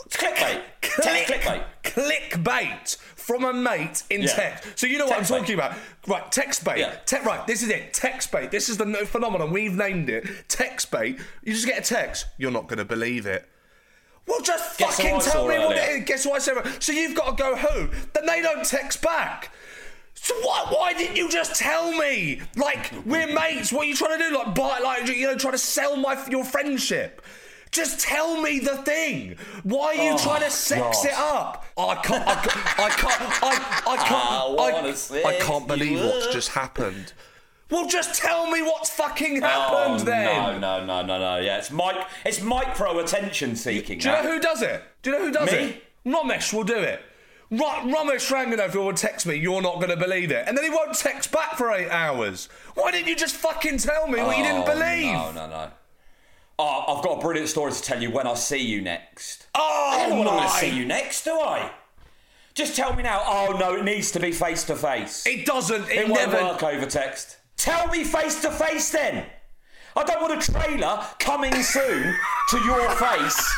Clickbait. 0.09 0.61
It's 0.81 0.95
clickbait. 0.97 1.25
Clickbait. 1.25 1.63
clickbait 1.83 2.97
from 2.97 3.43
a 3.43 3.53
mate 3.53 4.03
in 4.09 4.21
Yeah. 4.23 4.27
text. 4.33 4.67
So 4.79 4.87
you 4.87 4.97
know 4.97 5.05
what 5.05 5.15
Text 5.17 5.31
I'm 5.31 5.37
bait. 5.37 5.41
talking 5.41 5.55
about, 5.55 5.77
right? 6.07 6.31
Text 6.31 6.63
bait. 6.63 6.79
Yeah. 6.79 6.95
Te- 7.05 7.19
right, 7.25 7.45
this 7.47 7.61
is 7.63 7.69
it. 7.69 7.93
Text 7.93 8.31
bait. 8.31 8.49
This 8.51 8.69
is 8.69 8.77
the 8.77 8.85
phenomenon. 9.05 9.51
We've 9.51 9.73
named 9.75 10.09
it. 10.09 10.25
Text 10.47 10.89
bait. 10.91 11.19
You 11.43 11.53
just 11.53 11.65
get 11.67 11.79
a 11.79 11.81
text. 11.81 12.25
You're 12.37 12.51
not 12.51 12.67
going 12.67 12.79
to 12.79 12.85
believe 12.85 13.25
it. 13.25 13.47
Well, 14.29 14.41
just 14.41 14.77
Guess 14.77 14.97
fucking 14.97 15.19
tell 15.21 15.47
me 15.47 15.57
what 15.57 15.75
it 15.75 15.89
is. 15.89 16.05
Guess 16.05 16.25
what 16.27 16.35
I 16.35 16.39
said? 16.39 16.83
So 16.83 16.91
you've 16.91 17.15
got 17.15 17.35
to 17.37 17.43
go 17.43 17.55
who? 17.55 17.89
Then 18.13 18.27
they 18.27 18.41
don't 18.41 18.63
text 18.63 19.01
back. 19.01 19.51
So 20.13 20.35
what? 20.41 20.67
What? 20.67 20.79
Why 20.79 20.93
didn't 20.93 21.15
you 21.15 21.29
just 21.29 21.55
tell 21.55 21.91
me? 21.97 22.41
Like 22.55 22.91
we're 23.05 23.33
mates. 23.33 23.71
What 23.73 23.85
are 23.85 23.89
you 23.89 23.95
trying 23.95 24.17
to 24.19 24.29
do? 24.29 24.35
Like 24.35 24.53
buy, 24.53 24.79
like 24.83 25.07
you 25.07 25.25
know, 25.27 25.35
trying 25.35 25.53
to 25.53 25.57
sell 25.57 25.95
my 25.95 26.23
your 26.29 26.43
friendship. 26.45 27.21
Just 27.71 27.99
tell 27.99 28.41
me 28.41 28.59
the 28.59 28.77
thing. 28.77 29.35
Why 29.63 29.87
are 29.87 29.93
you 29.95 30.11
Oh, 30.13 30.17
trying 30.17 30.41
to 30.41 30.49
sex 30.51 31.03
God. 31.03 31.05
it 31.05 31.13
up? 31.13 31.65
I 31.77 31.95
can't. 31.95 32.27
I 32.27 32.35
can't. 32.35 32.79
I 32.79 32.89
can't. 32.89 33.43
I, 33.43 33.81
I 33.87 33.97
can't. 33.97 35.25
I, 35.25 35.29
I 35.29 35.39
can't 35.39 35.67
believe 35.67 35.99
what's 35.99 36.27
just 36.33 36.49
happened. 36.49 37.13
Well, 37.69 37.87
just 37.87 38.19
tell 38.19 38.49
me 38.49 38.61
what's 38.61 38.89
fucking 38.89 39.43
oh, 39.43 39.47
happened 39.47 40.01
oh, 40.01 40.03
then. 40.03 40.59
No, 40.59 40.79
no, 40.79 40.85
no, 40.85 41.05
no, 41.05 41.19
no. 41.19 41.37
Yeah, 41.37 41.57
it's 41.59 41.71
mic. 41.71 41.95
It's 42.25 42.41
micro 42.41 42.97
attention 42.99 43.55
seeking. 43.55 43.99
Do 43.99 44.09
you 44.09 44.15
know 44.15 44.31
who 44.33 44.39
does 44.39 44.61
it? 44.61 44.83
Do 45.03 45.11
you 45.11 45.17
know 45.17 45.25
who 45.25 45.31
does 45.31 45.51
Me? 45.51 45.57
it? 45.57 45.83
Romesh 46.05 46.51
will 46.53 46.63
do 46.63 46.77
it. 46.77 47.01
Ra- 47.51 47.81
Romesh 47.81 48.31
Ranganathan 48.31 48.75
will 48.75 48.93
text 48.93 49.25
me, 49.25 49.35
you're 49.35 49.61
not 49.61 49.75
going 49.75 49.89
to 49.89 49.97
believe 49.97 50.31
it. 50.31 50.45
And 50.47 50.55
then 50.55 50.63
he 50.63 50.69
won't 50.69 50.93
text 50.95 51.31
back 51.31 51.57
for 51.57 51.71
eight 51.71 51.89
hours. 51.89 52.47
Why 52.75 52.91
didn't 52.91 53.07
you 53.07 53.15
just 53.15 53.35
fucking 53.35 53.77
tell 53.77 54.07
me 54.07 54.21
what 54.21 54.37
you 54.37 54.43
didn't 54.43 54.65
believe? 54.65 55.15
Oh, 55.15 55.31
No, 55.33 55.47
no, 55.47 55.49
no. 55.49 55.71
Oh, 56.61 56.95
I've 56.97 57.03
got 57.03 57.17
a 57.17 57.21
brilliant 57.21 57.49
story 57.49 57.71
to 57.71 57.81
tell 57.81 58.01
you 58.01 58.11
when 58.11 58.27
I 58.27 58.33
see 58.33 58.57
you 58.61 58.81
next. 58.81 59.47
Oh, 59.55 59.91
I 59.93 59.99
don't 60.01 60.09
know 60.09 60.17
when 60.19 60.27
I'm 60.27 60.37
going 60.37 60.49
to 60.49 60.55
see 60.57 60.69
you 60.77 60.85
next, 60.85 61.23
do 61.23 61.31
I? 61.39 61.71
Just 62.53 62.75
tell 62.75 62.93
me 62.93 63.03
now. 63.03 63.21
Oh 63.25 63.55
no, 63.57 63.75
it 63.75 63.85
needs 63.85 64.11
to 64.11 64.19
be 64.19 64.33
face 64.33 64.65
to 64.65 64.75
face. 64.75 65.25
It 65.25 65.45
doesn't. 65.45 65.83
It, 65.83 65.99
It 65.99 66.09
won't 66.09 66.31
never. 66.31 66.43
work 66.43 66.61
over 66.61 66.85
text. 66.85 67.37
Tell 67.59 67.87
me 67.89 68.05
face 68.05 68.41
to 68.43 68.51
face 68.51 68.89
then. 68.89 69.25
I 69.93 70.03
don't 70.05 70.21
want 70.21 70.41
a 70.41 70.51
trailer 70.51 71.05
coming 71.19 71.53
soon 71.61 72.15
to 72.51 72.57
your 72.59 72.89
face. 72.91 73.57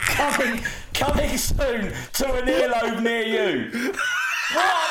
Coming, 0.00 0.62
coming 0.94 1.36
soon 1.36 1.92
to 2.14 2.32
an 2.32 2.46
earlobe 2.46 3.02
near 3.02 3.22
you. 3.22 3.92
What? 4.54 4.89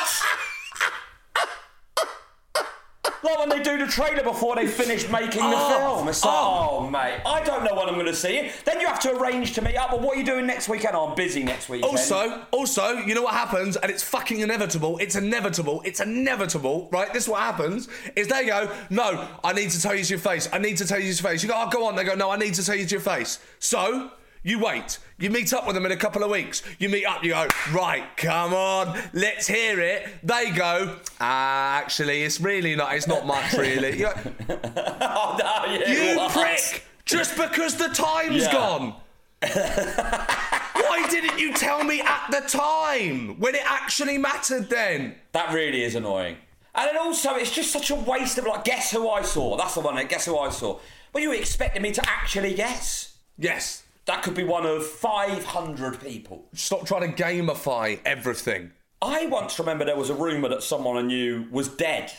Like 3.22 3.38
when 3.38 3.48
they 3.50 3.62
do 3.62 3.76
the 3.78 3.86
trailer 3.86 4.22
before 4.22 4.56
they 4.56 4.66
finish 4.66 5.08
making 5.10 5.42
the 5.42 5.56
Oh, 5.56 5.96
film. 5.96 6.08
It's 6.08 6.24
like, 6.24 6.34
oh. 6.34 6.78
oh, 6.80 6.90
mate, 6.90 7.20
I 7.26 7.42
don't 7.44 7.64
know 7.64 7.74
when 7.74 7.88
I'm 7.88 7.94
going 7.94 8.06
to 8.06 8.14
see. 8.14 8.50
Then 8.64 8.80
you 8.80 8.86
have 8.86 9.00
to 9.00 9.14
arrange 9.16 9.52
to 9.54 9.62
meet 9.62 9.76
up. 9.76 9.90
But 9.90 10.00
what 10.00 10.16
are 10.16 10.20
you 10.20 10.24
doing 10.24 10.46
next 10.46 10.68
weekend? 10.68 10.94
Oh, 10.96 11.08
I'm 11.08 11.14
busy 11.14 11.42
next 11.42 11.68
weekend. 11.68 11.90
Also, 11.90 12.42
also, 12.50 12.92
you 12.92 13.14
know 13.14 13.22
what 13.22 13.34
happens, 13.34 13.76
and 13.76 13.90
it's 13.90 14.02
fucking 14.02 14.40
inevitable. 14.40 14.96
It's 14.98 15.16
inevitable. 15.16 15.82
It's 15.84 16.00
inevitable, 16.00 16.88
right? 16.92 17.12
This 17.12 17.24
is 17.24 17.28
what 17.28 17.40
happens: 17.40 17.88
is 18.16 18.28
they 18.28 18.46
go, 18.46 18.70
no, 18.88 19.28
I 19.44 19.52
need 19.52 19.70
to 19.70 19.80
tell 19.82 19.94
you 19.94 20.04
to 20.04 20.10
your 20.10 20.18
face. 20.18 20.48
I 20.52 20.58
need 20.58 20.76
to 20.78 20.86
tell 20.86 20.98
you 20.98 21.12
to 21.12 21.22
your 21.22 21.30
face. 21.30 21.42
You 21.42 21.48
go, 21.50 21.54
oh, 21.56 21.68
go 21.70 21.84
on. 21.86 21.96
They 21.96 22.04
go, 22.04 22.14
no, 22.14 22.30
I 22.30 22.36
need 22.36 22.54
to 22.54 22.64
tell 22.64 22.74
you 22.74 22.86
to 22.86 22.90
your 22.94 23.00
face. 23.00 23.38
So 23.58 24.10
you 24.42 24.58
wait. 24.58 24.98
You 25.18 25.30
meet 25.30 25.52
up 25.52 25.66
with 25.66 25.74
them 25.74 25.84
in 25.86 25.92
a 25.92 25.96
couple 25.96 26.22
of 26.24 26.30
weeks. 26.30 26.62
You 26.78 26.88
meet 26.88 27.04
up. 27.04 27.22
You 27.22 27.30
go, 27.30 27.46
right, 27.72 28.04
come 28.16 28.54
on, 28.54 28.98
let's 29.12 29.46
hear 29.46 29.80
it. 29.80 30.08
They 30.22 30.50
go, 30.50 30.96
ah, 31.20 31.76
actually, 31.76 32.22
it's 32.22 32.40
really 32.40 32.74
not. 32.76 32.94
It's 32.94 33.06
not 33.06 33.26
much, 33.26 33.52
really. 33.54 33.98
Go, 33.98 34.12
oh, 34.48 35.36
no, 35.38 35.72
yeah, 35.74 36.10
you 36.12 36.16
what? 36.16 36.32
prick! 36.32 36.84
Just 37.04 37.36
because 37.36 37.76
the 37.76 37.88
time's 37.88 38.44
Yeah. 38.44 38.52
gone. 38.52 38.94
Why 39.42 41.06
didn't 41.10 41.38
you 41.38 41.52
tell 41.54 41.82
me 41.84 42.00
at 42.00 42.26
the 42.30 42.40
time 42.46 43.38
when 43.40 43.54
it 43.54 43.62
actually 43.64 44.18
mattered 44.18 44.68
then? 44.70 45.16
That 45.32 45.52
really 45.52 45.82
is 45.82 45.94
annoying. 45.94 46.36
And 46.74 46.88
then 46.88 46.96
also, 46.96 47.34
it's 47.34 47.50
just 47.50 47.72
such 47.72 47.90
a 47.90 47.94
waste 47.94 48.38
of 48.38 48.44
like, 48.46 48.64
guess 48.64 48.90
who 48.92 49.08
I 49.08 49.22
saw? 49.22 49.56
That's 49.56 49.74
the 49.74 49.80
one. 49.80 49.98
eh? 49.98 50.04
Guess 50.04 50.26
who 50.26 50.38
I 50.38 50.50
saw? 50.50 50.78
Well, 51.12 51.22
you 51.22 51.32
expected 51.32 51.82
me 51.82 51.90
to 51.92 52.02
actually 52.08 52.54
guess. 52.54 53.16
Yes. 53.38 53.82
That 54.10 54.24
could 54.24 54.34
be 54.34 54.42
one 54.42 54.66
of 54.66 54.84
500 54.84 56.00
people. 56.00 56.44
Stop 56.52 56.84
trying 56.84 57.14
to 57.14 57.22
gamify 57.22 58.00
everything. 58.04 58.72
I 59.00 59.26
once 59.26 59.56
remember 59.56 59.84
there 59.84 59.94
was 59.94 60.10
a 60.10 60.14
rumour 60.14 60.48
that 60.48 60.64
someone 60.64 60.96
I 60.96 61.02
knew 61.02 61.46
was 61.52 61.68
dead. 61.68 62.12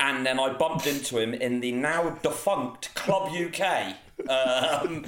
And 0.00 0.26
then 0.26 0.40
I 0.40 0.52
bumped 0.52 0.88
into 0.88 1.16
him 1.16 1.34
in 1.34 1.60
the 1.60 1.70
now 1.70 2.10
defunct 2.24 2.92
Club 2.96 3.30
UK. 3.32 3.94
Um, 4.28 5.04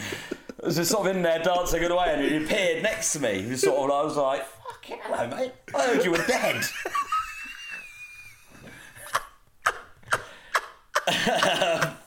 was 0.63 0.77
just 0.77 0.93
sort 0.93 1.09
of 1.09 1.17
in 1.17 1.23
there 1.23 1.41
dancing 1.41 1.83
away 1.83 2.15
and 2.15 2.23
he 2.23 2.37
appeared 2.45 2.85
next 2.85 3.13
to 3.15 3.19
me. 3.19 3.43
He 3.43 3.51
was 3.51 3.63
sort 3.63 3.91
of, 3.91 3.97
I 3.97 4.05
was 4.05 4.17
like, 4.17 4.47
fucking 4.47 4.99
hello, 5.03 5.37
mate. 5.37 5.53
I 5.75 5.87
heard 5.89 6.05
you 6.05 6.13
were 6.13 6.27
dead. 6.29 6.65
What? 11.07 11.97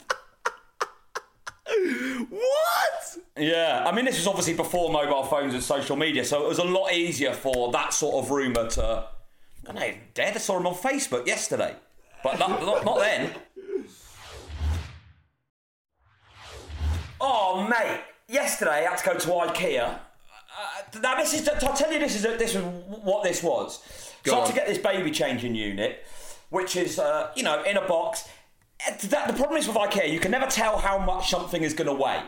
Yeah, 3.38 3.84
I 3.88 3.96
mean, 3.96 4.06
this 4.06 4.18
was 4.18 4.28
obviously 4.28 4.54
before 4.54 4.92
mobile 4.92 5.24
phones 5.24 5.56
and 5.56 5.63
social 5.63 5.96
media, 5.96 6.24
so 6.24 6.46
it 6.46 6.50
was 6.50 6.60
a 6.60 6.63
lot 6.63 6.94
easier 6.94 7.34
for 7.34 7.72
that 7.72 7.94
sort 7.94 8.24
of 8.24 8.30
rumour 8.30 8.70
to. 8.72 9.06
I 9.63 9.66
don't 9.66 9.75
know, 9.75 9.94
dead. 10.13 10.36
I 10.36 10.40
saw 10.40 10.58
him 10.60 10.68
on 10.68 10.75
Facebook 10.75 11.25
yesterday, 11.25 11.75
but 12.24 12.38
not, 12.38 12.62
not, 12.62 12.86
not 12.86 13.00
then. 13.00 13.32
Oh, 17.20 17.66
mate, 17.68 18.02
yesterday 18.28 18.86
I 18.86 18.90
had 18.90 18.98
to 18.98 19.06
go 19.06 19.13
to 19.18 19.28
IKEA. 19.28 19.88
Uh, 19.96 21.00
now 21.02 21.16
this 21.16 21.34
is. 21.34 21.50
I'll 21.50 21.74
tell 21.74 21.92
you, 21.92 21.98
this 21.98 22.16
is 22.16 22.22
this 22.22 22.54
was 22.54 22.63
what 23.04 23.24
this 23.24 23.42
was. 23.42 23.82
so 24.25 24.36
I 24.36 24.40
had 24.40 24.48
to 24.48 24.54
get 24.54 24.68
this 24.68 24.78
baby 24.78 25.10
changing 25.10 25.56
unit, 25.56 26.06
which 26.50 26.75
is 26.75 27.00
uh, 27.00 27.32
you 27.36 27.42
know 27.42 27.63
in 27.63 27.78
a 27.78 27.88
box. 27.88 28.28
Uh, 28.88 28.92
That, 29.08 29.28
the 29.28 29.34
problem 29.34 29.58
is 29.58 29.68
with 29.68 29.78
IKEA, 29.78 30.12
you 30.12 30.20
can 30.20 30.30
never 30.30 30.46
tell 30.46 30.78
how 30.78 31.00
much 31.00 31.30
something 31.32 31.63
is 31.63 31.74
going 31.74 31.88
to 31.88 31.94
weigh 31.94 32.22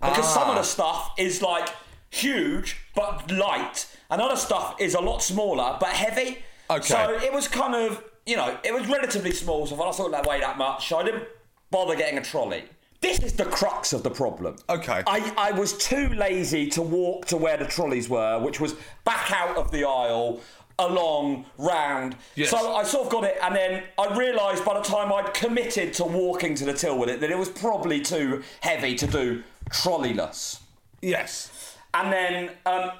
because 0.00 0.32
some 0.32 0.48
of 0.48 0.54
the 0.54 0.60
ah. 0.60 0.62
stuff 0.62 1.12
is 1.18 1.42
like 1.42 1.68
huge 2.10 2.76
but 2.94 3.30
light, 3.30 3.86
and 4.10 4.20
other 4.20 4.36
stuff 4.36 4.80
is 4.80 4.94
a 4.94 5.00
lot 5.00 5.22
smaller 5.22 5.76
but 5.80 5.90
heavy. 5.90 6.38
Okay. 6.68 6.82
So 6.82 7.18
it 7.22 7.32
was 7.32 7.48
kind 7.48 7.74
of 7.74 8.02
you 8.26 8.36
know 8.36 8.58
it 8.64 8.72
was 8.72 8.86
relatively 8.88 9.32
small, 9.32 9.66
so 9.66 9.74
I 9.82 9.92
thought 9.92 10.12
that 10.12 10.26
weighed 10.26 10.42
that 10.42 10.58
much, 10.58 10.88
so 10.88 10.98
I 10.98 11.04
didn't 11.04 11.24
bother 11.70 11.96
getting 11.96 12.18
a 12.18 12.22
trolley. 12.22 12.64
This 13.00 13.20
is 13.20 13.32
the 13.32 13.46
crux 13.46 13.94
of 13.94 14.02
the 14.02 14.10
problem. 14.10 14.56
Okay. 14.68 15.02
I, 15.06 15.32
I 15.38 15.52
was 15.52 15.76
too 15.78 16.08
lazy 16.10 16.68
to 16.70 16.82
walk 16.82 17.24
to 17.26 17.38
where 17.38 17.56
the 17.56 17.64
trolleys 17.64 18.10
were, 18.10 18.38
which 18.38 18.60
was 18.60 18.74
back 19.04 19.32
out 19.32 19.56
of 19.56 19.70
the 19.70 19.84
aisle, 19.84 20.40
along, 20.78 21.46
round. 21.56 22.16
Yes. 22.34 22.50
So 22.50 22.74
I 22.74 22.84
sort 22.84 23.06
of 23.06 23.12
got 23.12 23.24
it, 23.24 23.38
and 23.42 23.56
then 23.56 23.84
I 23.98 24.16
realised 24.18 24.66
by 24.66 24.74
the 24.74 24.82
time 24.82 25.12
I'd 25.12 25.32
committed 25.32 25.94
to 25.94 26.04
walking 26.04 26.54
to 26.56 26.66
the 26.66 26.74
till 26.74 26.98
with 26.98 27.08
it 27.08 27.20
that 27.20 27.30
it 27.30 27.38
was 27.38 27.48
probably 27.48 28.00
too 28.00 28.42
heavy 28.60 28.94
to 28.96 29.06
do 29.06 29.42
trolleyless. 29.70 30.60
Yes. 31.02 31.76
And 31.94 32.12
then 32.12 32.50
um, 32.66 32.90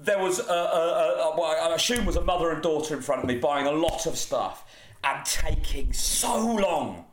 there 0.00 0.18
was, 0.18 0.38
a, 0.38 0.52
a, 0.52 1.32
a, 1.32 1.36
what 1.36 1.58
I 1.58 1.74
assume 1.74 2.04
was 2.04 2.16
a 2.16 2.24
mother 2.24 2.50
and 2.50 2.62
daughter 2.62 2.94
in 2.94 3.02
front 3.02 3.22
of 3.22 3.28
me 3.28 3.38
buying 3.38 3.66
a 3.66 3.72
lot 3.72 4.06
of 4.06 4.16
stuff 4.16 4.64
and 5.04 5.24
taking 5.24 5.92
so 5.92 6.54
long 6.54 7.04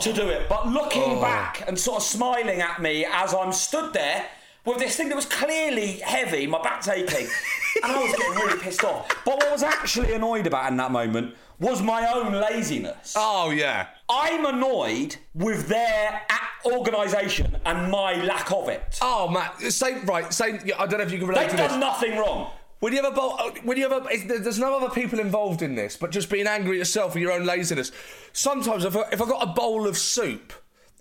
to 0.00 0.12
do 0.12 0.28
it. 0.28 0.48
But 0.48 0.68
looking 0.68 1.20
back 1.20 1.64
and 1.66 1.78
sort 1.78 1.98
of 1.98 2.02
smiling 2.02 2.60
at 2.60 2.80
me 2.80 3.04
as 3.10 3.34
I'm 3.34 3.52
stood 3.52 3.92
there 3.92 4.26
with 4.64 4.78
this 4.78 4.96
thing 4.96 5.08
that 5.08 5.16
was 5.16 5.26
clearly 5.26 5.94
heavy, 5.98 6.46
my 6.46 6.62
back 6.62 6.86
aching, 6.88 7.26
and 7.82 7.92
I 7.92 8.02
was 8.02 8.12
getting 8.12 8.34
really 8.34 8.60
pissed 8.60 8.84
off. 8.84 9.08
But 9.24 9.36
what 9.36 9.46
I 9.48 9.52
was 9.52 9.62
actually 9.62 10.12
annoyed 10.12 10.46
about 10.46 10.70
in 10.70 10.76
that 10.76 10.90
moment 10.90 11.34
was 11.58 11.82
my 11.82 12.06
own 12.12 12.32
laziness. 12.32 13.14
Oh, 13.16 13.50
yeah. 13.50 13.88
I'm 14.08 14.44
annoyed 14.44 15.16
with 15.34 15.68
their 15.68 16.22
a- 16.30 16.47
organisation 16.66 17.56
and 17.64 17.90
my 17.90 18.14
lack 18.24 18.50
of 18.52 18.68
it. 18.68 18.98
Oh, 19.02 19.28
Matt. 19.28 19.60
Say, 19.72 20.00
right. 20.04 20.32
Say, 20.32 20.60
yeah, 20.64 20.74
I 20.80 20.86
don't 20.86 20.98
know 20.98 21.04
if 21.06 21.12
you 21.12 21.18
can 21.18 21.28
relate 21.28 21.42
They've 21.42 21.50
to 21.52 21.56
this. 21.56 21.68
done 21.72 21.80
nothing 21.80 22.16
wrong. 22.18 22.50
When 22.80 22.92
you 22.92 23.02
have 23.02 23.12
a 23.12 23.14
bowl, 23.14 23.34
uh, 23.38 23.50
when 23.64 23.76
you 23.76 23.88
have 23.88 24.04
a, 24.04 24.08
it's- 24.12 24.42
there's 24.42 24.58
no 24.58 24.76
other 24.76 24.88
people 24.90 25.18
involved 25.18 25.62
in 25.62 25.74
this, 25.74 25.96
but 25.96 26.10
just 26.12 26.30
being 26.30 26.46
angry 26.46 26.72
at 26.76 26.78
yourself 26.78 27.12
for 27.12 27.18
your 27.18 27.32
own 27.32 27.44
laziness. 27.44 27.90
Sometimes 28.32 28.84
if 28.84 28.96
I, 28.96 29.00
if 29.10 29.20
I 29.20 29.26
got 29.28 29.42
a 29.42 29.46
bowl 29.46 29.86
of 29.88 29.98
soup 29.98 30.52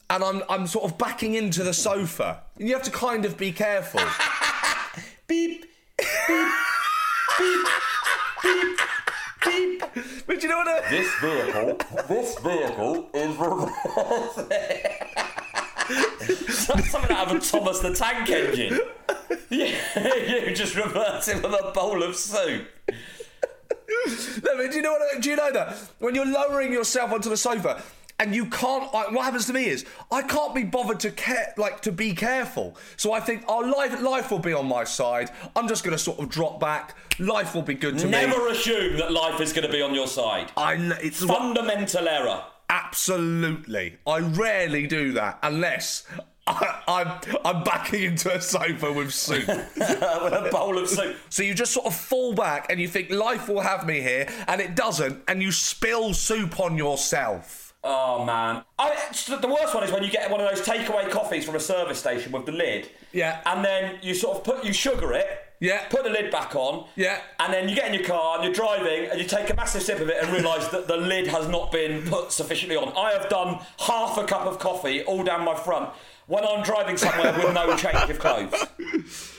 and 0.10 0.24
I'm 0.24 0.42
I'm 0.50 0.66
sort 0.66 0.86
of 0.92 0.98
backing 0.98 1.36
into 1.36 1.64
the 1.64 1.74
sofa, 1.74 2.42
you 2.58 2.74
have 2.74 2.82
to 2.84 2.92
kind 2.92 3.26
of 3.26 3.38
be 3.38 3.52
careful. 3.52 4.02
Beep, 5.28 5.66
beep, 6.28 6.48
beep, 7.38 7.68
beep, 8.42 8.80
beep. 9.46 9.84
but 10.26 10.42
you 10.42 10.48
know 10.50 10.58
what? 10.60 10.68
I, 10.70 10.90
This 10.90 11.14
vehicle, 11.20 11.78
this 12.08 12.40
vehicle 12.40 13.10
is 13.14 13.36
something 16.50 17.16
out 17.16 17.30
of 17.30 17.38
a 17.38 17.40
Thomas 17.40 17.80
the 17.80 17.94
Tank 17.94 18.30
Engine. 18.30 18.80
Yeah, 19.50 20.46
you 20.46 20.56
just 20.56 20.76
reverse 20.76 21.28
it 21.28 21.42
with 21.42 21.54
a 21.54 21.72
bowl 21.74 22.04
of 22.04 22.16
soup. 22.16 22.68
no, 22.90 24.58
but 24.58 24.72
do 24.72 24.76
you 24.76 24.82
know 24.82 24.94
what? 24.94 25.22
Do 25.22 25.30
you 25.30 25.36
know 25.36 25.52
that 25.52 25.74
when 26.00 26.16
you're 26.16 26.26
lowering 26.26 26.72
yourself 26.74 27.12
onto 27.12 27.30
the 27.30 27.38
sofa? 27.38 27.82
And 28.20 28.34
you 28.34 28.48
can't. 28.48 28.92
Like, 28.92 29.12
what 29.12 29.26
happens 29.26 29.46
to 29.46 29.54
me 29.54 29.66
is 29.68 29.86
I 30.12 30.24
can't 30.24 30.56
be 30.56 30.64
bothered 30.64 31.00
to 31.02 31.12
care, 31.12 31.54
like 31.56 31.82
to 31.82 31.92
be 31.92 32.16
careful. 32.16 32.76
So 32.96 33.14
I 33.14 33.20
think, 33.20 33.44
oh, 33.48 33.60
life, 33.60 34.02
life 34.02 34.32
will 34.32 34.40
be 34.40 34.54
on 34.54 34.68
my 34.68 34.86
side. 34.86 35.30
I'm 35.56 35.68
just 35.68 35.84
going 35.84 35.96
to 35.96 36.04
sort 36.04 36.18
of 36.18 36.28
drop 36.28 36.60
back. 36.60 36.96
Life 37.20 37.54
will 37.54 37.62
be 37.62 37.76
good 37.76 38.00
to 38.00 38.06
me. 38.06 38.12
Never 38.12 38.48
assume 38.48 38.98
that 38.98 39.12
life 39.12 39.40
is 39.40 39.54
going 39.54 39.68
to 39.68 39.72
be 39.72 39.84
on 39.84 39.94
your 39.94 40.08
side. 40.08 40.52
I. 40.58 40.74
It's 41.04 41.24
Fundamental 41.24 42.08
error. 42.08 42.44
Absolutely. 42.70 43.98
I 44.06 44.20
rarely 44.20 44.88
do 44.88 45.14
that 45.14 45.40
unless 45.42 46.04
I, 46.48 46.82
I'm 46.88 47.40
I'm 47.46 47.64
backing 47.64 48.04
into 48.04 48.34
a 48.34 48.42
sofa 48.42 48.92
with 48.92 49.14
soup. 49.14 49.48
with 49.76 49.78
a 49.78 50.50
bowl 50.52 50.78
of 50.78 50.90
soup. 50.90 51.16
So 51.30 51.44
you 51.44 51.54
just 51.54 51.74
sort 51.74 51.86
of 51.86 51.96
fall 51.96 52.34
back 52.34 52.68
and 52.70 52.80
you 52.80 52.88
think 52.88 53.10
life 53.10 53.50
will 53.50 53.62
have 53.62 53.86
me 53.86 54.02
here, 54.02 54.28
and 54.48 54.62
it 54.62 54.76
doesn't, 54.76 55.24
and 55.28 55.42
you 55.42 55.52
spill 55.52 56.14
soup 56.14 56.60
on 56.60 56.78
yourself. 56.78 57.74
Oh 57.84 58.26
man! 58.26 58.64
I, 58.80 58.96
the 59.12 59.48
worst 59.48 59.74
one 59.74 59.84
is 59.84 59.92
when 59.92 60.04
you 60.04 60.10
get 60.10 60.30
one 60.32 60.42
of 60.42 60.50
those 60.50 60.66
takeaway 60.66 61.10
coffees 61.10 61.46
from 61.46 61.56
a 61.56 61.60
service 61.60 62.00
station 62.00 62.32
with 62.32 62.46
the 62.46 62.52
lid. 62.52 62.90
Yeah. 63.12 63.42
And 63.46 63.64
then 63.64 64.00
you 64.02 64.14
sort 64.14 64.38
of 64.38 64.44
put 64.44 64.66
you 64.66 64.74
sugar 64.74 65.14
it. 65.14 65.47
Yeah. 65.60 65.88
Put 65.90 66.04
the 66.04 66.10
lid 66.10 66.32
back 66.32 66.56
on. 66.56 66.88
Yeah. 66.96 67.22
And 67.40 67.54
then 67.54 67.68
you 67.70 67.76
get 67.76 67.88
in 67.88 67.94
your 67.94 68.04
car 68.04 68.36
and 68.36 68.44
you're 68.44 68.54
driving 68.54 69.10
and 69.10 69.20
you 69.20 69.26
take 69.26 69.50
a 69.50 69.56
massive 69.56 69.82
sip 69.82 70.00
of 70.00 70.10
it 70.10 70.24
and 70.24 70.32
realise 70.32 70.68
that 70.68 70.88
the 70.88 70.98
lid 70.98 71.28
has 71.28 71.48
not 71.48 71.72
been 71.72 72.04
put 72.04 72.32
sufficiently 72.32 72.76
on. 72.76 72.94
I 72.96 73.12
have 73.14 73.30
done 73.30 73.60
half 73.80 74.18
a 74.18 74.24
cup 74.24 74.46
of 74.46 74.60
coffee 74.60 75.04
all 75.04 75.24
down 75.24 75.44
my 75.44 75.56
front 75.56 75.90
when 76.28 76.46
I'm 76.46 76.64
driving 76.64 76.98
somewhere 76.98 77.34
with 77.34 77.54
no 77.54 77.76
change 77.76 78.10
of 78.10 78.20
clothes. 78.20 79.34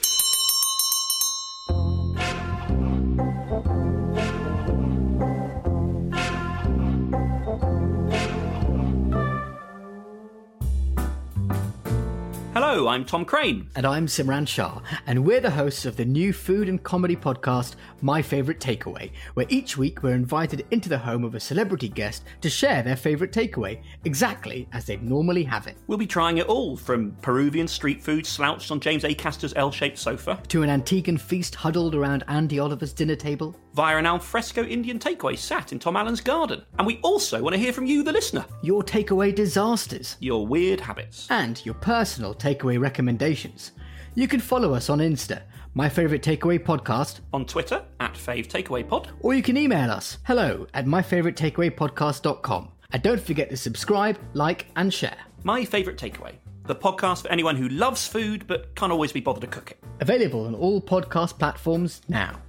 Hello, 12.78 12.90
I'm 12.90 13.04
Tom 13.04 13.24
Craine. 13.24 13.68
And 13.74 13.84
I'm 13.84 14.06
Simran 14.06 14.46
Shah, 14.46 14.80
and 15.08 15.24
we're 15.24 15.40
the 15.40 15.50
hosts 15.50 15.84
of 15.84 15.96
the 15.96 16.04
new 16.04 16.32
food 16.32 16.68
and 16.68 16.80
comedy 16.80 17.16
podcast, 17.16 17.74
My 18.02 18.22
Favourite 18.22 18.60
Takeaway, 18.60 19.10
where 19.34 19.46
each 19.48 19.76
week 19.76 20.04
we're 20.04 20.14
invited 20.14 20.64
into 20.70 20.88
the 20.88 20.96
home 20.96 21.24
of 21.24 21.34
a 21.34 21.40
celebrity 21.40 21.88
guest 21.88 22.22
to 22.40 22.48
share 22.48 22.84
their 22.84 22.94
favourite 22.94 23.32
takeaway, 23.32 23.82
exactly 24.04 24.68
as 24.72 24.84
they'd 24.84 25.02
normally 25.02 25.42
have 25.42 25.66
it. 25.66 25.76
We'll 25.88 25.98
be 25.98 26.06
trying 26.06 26.38
it 26.38 26.46
all, 26.46 26.76
from 26.76 27.16
Peruvian 27.20 27.66
street 27.66 28.00
food 28.00 28.24
slouched 28.24 28.70
on 28.70 28.78
James 28.78 29.02
Acaster's 29.02 29.54
L 29.56 29.72
shaped 29.72 29.98
sofa, 29.98 30.40
To 30.46 30.62
an 30.62 30.70
Antiguan 30.70 31.18
feast 31.18 31.56
huddled 31.56 31.96
around 31.96 32.24
Andi 32.28 32.62
Oliver's 32.62 32.92
dinner 32.92 33.16
table. 33.16 33.56
Via 33.78 33.96
an 33.96 34.06
alfresco 34.06 34.64
Indian 34.64 34.98
takeaway 34.98 35.38
sat 35.38 35.70
in 35.70 35.78
Tom 35.78 35.96
Allen's 35.96 36.20
garden. 36.20 36.64
And 36.78 36.84
we 36.86 36.98
also 37.04 37.40
want 37.40 37.54
to 37.54 37.60
hear 37.60 37.72
from 37.72 37.86
you, 37.86 38.02
the 38.02 38.10
listener, 38.10 38.44
Your 38.60 38.82
takeaway 38.82 39.32
disasters. 39.32 40.16
your 40.18 40.44
weird 40.48 40.80
habits. 40.80 41.28
and 41.30 41.64
your 41.64 41.76
personal 41.76 42.34
takeaway 42.34 42.80
recommendations. 42.80 43.70
You 44.16 44.26
can 44.26 44.40
follow 44.40 44.74
us 44.74 44.90
on 44.90 44.98
Insta, 44.98 45.42
my 45.74 45.88
favourite 45.88 46.24
takeaway 46.24 46.58
podcast, 46.58 47.20
On 47.32 47.44
Twitter, 47.46 47.84
at 48.00 48.14
Fave 48.14 48.48
Takeaway 48.48 48.82
Pod. 48.88 49.10
or 49.20 49.32
you 49.32 49.44
can 49.44 49.56
email 49.56 49.92
us 49.92 50.18
hello 50.24 50.66
at 50.74 50.84
myfavouriteTakeawayPodcast.com. 50.86 52.68
And 52.90 53.02
don't 53.02 53.20
forget 53.20 53.48
to 53.50 53.56
subscribe, 53.56 54.18
like, 54.34 54.66
and 54.74 54.92
share. 54.92 55.16
My 55.44 55.64
Favourite 55.64 56.00
Takeaway, 56.00 56.32
the 56.64 56.74
podcast 56.74 57.22
for 57.22 57.28
anyone 57.30 57.54
who 57.54 57.68
loves 57.68 58.08
food 58.08 58.48
but 58.48 58.74
can't 58.74 58.90
always 58.90 59.12
be 59.12 59.20
bothered 59.20 59.42
to 59.42 59.46
cook 59.46 59.70
it. 59.70 59.78
Available 60.00 60.46
on 60.46 60.56
all 60.56 60.80
podcast 60.82 61.38
platforms 61.38 62.00
now. 62.08 62.40